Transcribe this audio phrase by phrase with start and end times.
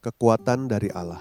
[0.00, 1.20] Kekuatan dari Allah.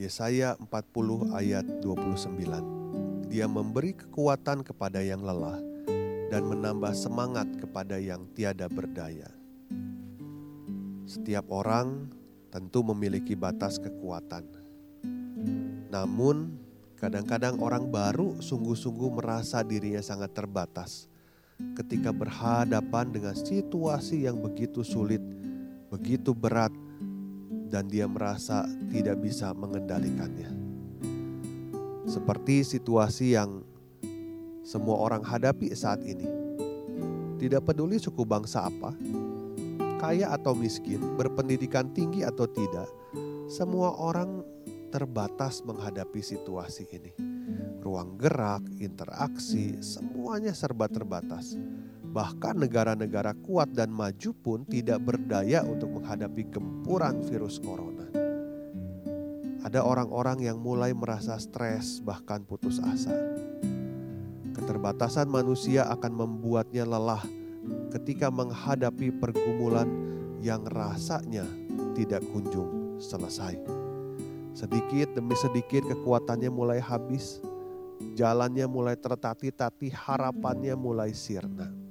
[0.00, 3.28] Yesaya 40 ayat 29.
[3.28, 5.60] Dia memberi kekuatan kepada yang lelah
[6.32, 9.28] dan menambah semangat kepada yang tiada berdaya.
[11.04, 12.08] Setiap orang
[12.48, 14.48] tentu memiliki batas kekuatan.
[15.92, 16.56] Namun,
[16.96, 21.12] kadang-kadang orang baru sungguh-sungguh merasa dirinya sangat terbatas
[21.76, 25.20] ketika berhadapan dengan situasi yang begitu sulit,
[25.92, 26.72] begitu berat,
[27.74, 28.62] dan dia merasa
[28.94, 30.46] tidak bisa mengendalikannya.
[32.06, 33.66] Seperti situasi yang
[34.62, 36.30] semua orang hadapi saat ini.
[37.34, 38.94] Tidak peduli suku bangsa apa,
[39.98, 42.86] kaya atau miskin, berpendidikan tinggi atau tidak,
[43.50, 44.46] semua orang
[44.94, 47.10] terbatas menghadapi situasi ini.
[47.82, 51.58] Ruang gerak, interaksi, semuanya serba terbatas
[52.14, 58.06] Bahkan negara-negara kuat dan maju pun tidak berdaya untuk menghadapi gempuran virus corona.
[59.66, 63.10] Ada orang-orang yang mulai merasa stres, bahkan putus asa.
[64.54, 67.26] Keterbatasan manusia akan membuatnya lelah
[67.90, 69.90] ketika menghadapi pergumulan
[70.38, 71.42] yang rasanya
[71.98, 73.58] tidak kunjung selesai.
[74.54, 77.42] Sedikit demi sedikit kekuatannya mulai habis,
[78.14, 81.83] jalannya mulai tertati-tati, harapannya mulai sirna.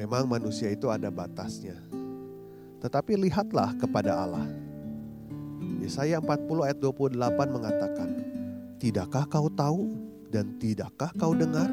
[0.00, 1.76] Memang manusia itu ada batasnya.
[2.80, 4.48] Tetapi lihatlah kepada Allah.
[5.84, 7.20] Yesaya 40 ayat 28
[7.52, 8.08] mengatakan,
[8.80, 9.92] Tidakkah kau tahu
[10.32, 11.68] dan tidakkah kau dengar?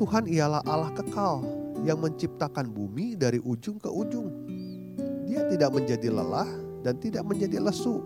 [0.00, 1.44] Tuhan ialah Allah kekal
[1.84, 4.32] yang menciptakan bumi dari ujung ke ujung.
[5.28, 6.48] Dia tidak menjadi lelah
[6.80, 8.00] dan tidak menjadi lesu.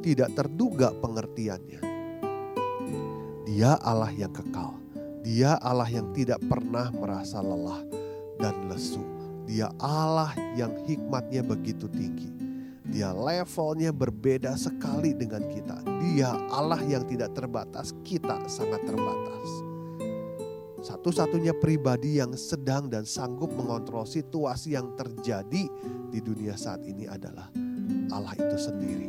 [0.00, 1.84] Tidak terduga pengertiannya.
[3.44, 4.79] Dia Allah yang kekal
[5.20, 7.84] dia Allah yang tidak pernah merasa lelah
[8.40, 9.04] dan lesu.
[9.44, 12.32] Dia Allah yang hikmatnya begitu tinggi.
[12.90, 15.78] Dia levelnya berbeda sekali dengan kita.
[16.02, 19.48] Dia Allah yang tidak terbatas, kita sangat terbatas.
[20.80, 25.68] Satu-satunya pribadi yang sedang dan sanggup mengontrol situasi yang terjadi
[26.08, 27.52] di dunia saat ini adalah
[28.08, 29.08] Allah itu sendiri.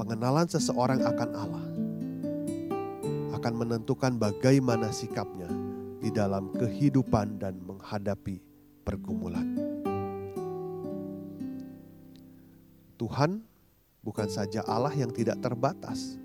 [0.00, 1.64] Pengenalan seseorang akan Allah
[3.44, 5.52] akan menentukan bagaimana sikapnya
[6.00, 8.40] di dalam kehidupan dan menghadapi
[8.80, 9.44] pergumulan.
[12.96, 13.44] Tuhan
[14.00, 16.16] bukan saja Allah yang tidak terbatas,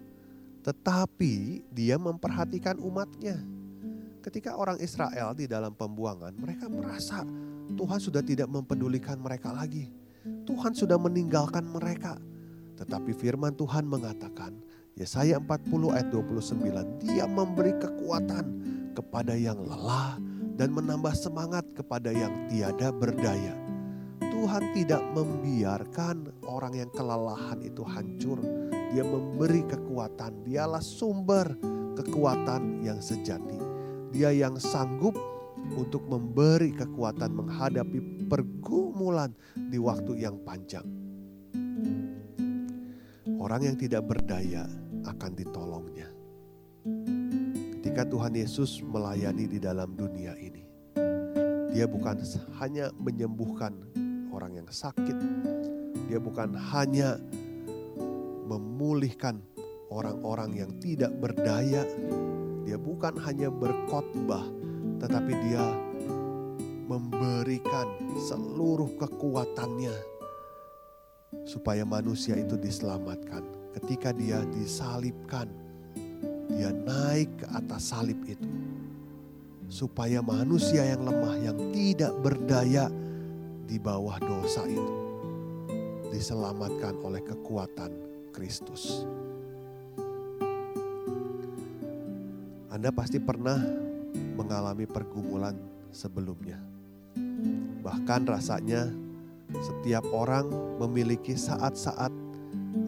[0.64, 3.36] tetapi Dia memperhatikan umatnya.
[4.24, 7.28] Ketika orang Israel di dalam pembuangan, mereka merasa
[7.76, 9.92] Tuhan sudah tidak mempedulikan mereka lagi.
[10.48, 12.16] Tuhan sudah meninggalkan mereka.
[12.80, 14.56] Tetapi firman Tuhan mengatakan,
[15.00, 18.46] Yesaya 40 ayat 29, dia memberi kekuatan
[18.92, 20.20] kepada yang lelah
[20.60, 23.56] dan menambah semangat kepada yang tiada berdaya.
[24.20, 28.44] Tuhan tidak membiarkan orang yang kelelahan itu hancur.
[28.92, 31.48] Dia memberi kekuatan, dialah sumber
[31.96, 33.56] kekuatan yang sejati.
[34.12, 35.16] Dia yang sanggup
[35.80, 40.84] untuk memberi kekuatan menghadapi pergumulan di waktu yang panjang.
[43.40, 44.68] Orang yang tidak berdaya
[45.10, 46.10] akan ditolongnya.
[47.80, 50.64] Ketika Tuhan Yesus melayani di dalam dunia ini,
[51.70, 52.18] Dia bukan
[52.62, 53.74] hanya menyembuhkan
[54.30, 55.18] orang yang sakit,
[56.10, 57.18] Dia bukan hanya
[58.50, 59.42] memulihkan
[59.90, 61.86] orang-orang yang tidak berdaya,
[62.66, 64.46] Dia bukan hanya berkhotbah,
[65.02, 65.66] tetapi Dia
[66.90, 67.86] memberikan
[68.18, 69.94] seluruh kekuatannya
[71.46, 75.50] supaya manusia itu diselamatkan ketika dia disalibkan,
[76.50, 78.50] dia naik ke atas salib itu.
[79.70, 82.90] Supaya manusia yang lemah, yang tidak berdaya
[83.70, 84.96] di bawah dosa itu,
[86.10, 87.94] diselamatkan oleh kekuatan
[88.34, 89.06] Kristus.
[92.74, 93.62] Anda pasti pernah
[94.34, 95.54] mengalami pergumulan
[95.94, 96.58] sebelumnya.
[97.86, 98.90] Bahkan rasanya
[99.62, 102.29] setiap orang memiliki saat-saat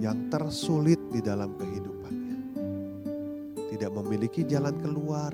[0.01, 2.39] yang tersulit di dalam kehidupannya.
[3.71, 5.33] Tidak memiliki jalan keluar,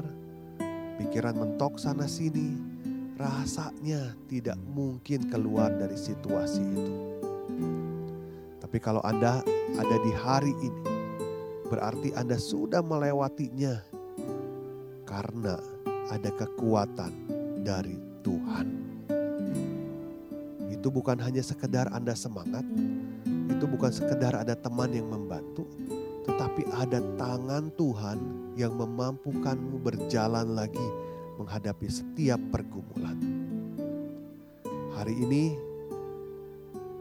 [0.97, 2.57] pikiran mentok sana sini,
[3.17, 6.95] rasanya tidak mungkin keluar dari situasi itu.
[8.61, 9.41] Tapi kalau Anda
[9.79, 10.83] ada di hari ini,
[11.67, 13.79] berarti Anda sudah melewatinya
[15.07, 15.55] karena
[16.11, 17.11] ada kekuatan
[17.63, 18.67] dari Tuhan.
[20.67, 22.63] Itu bukan hanya sekedar Anda semangat,
[23.57, 25.65] itu bukan sekedar ada teman yang membantu,
[26.29, 28.17] tetapi ada tangan Tuhan
[28.53, 30.87] yang memampukanmu berjalan lagi
[31.41, 33.17] menghadapi setiap pergumulan.
[34.93, 35.57] Hari ini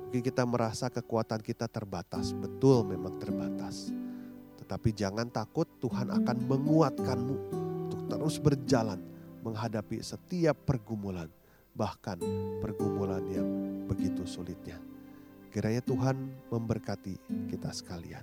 [0.09, 3.93] mungkin kita merasa kekuatan kita terbatas, betul memang terbatas.
[4.57, 7.37] Tetapi jangan takut Tuhan akan menguatkanmu
[7.85, 9.05] untuk terus berjalan
[9.45, 11.29] menghadapi setiap pergumulan,
[11.77, 12.17] bahkan
[12.65, 13.49] pergumulan yang
[13.85, 14.81] begitu sulitnya.
[15.51, 16.17] Kiranya Tuhan
[16.53, 17.15] memberkati
[17.51, 18.23] kita sekalian.